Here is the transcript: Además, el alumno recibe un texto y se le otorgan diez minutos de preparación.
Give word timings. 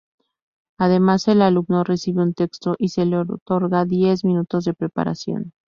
Además, 0.79 1.27
el 1.27 1.43
alumno 1.43 1.83
recibe 1.83 2.23
un 2.23 2.33
texto 2.33 2.73
y 2.79 2.89
se 2.89 3.05
le 3.05 3.19
otorgan 3.19 3.87
diez 3.87 4.25
minutos 4.25 4.65
de 4.65 4.73
preparación. 4.73 5.53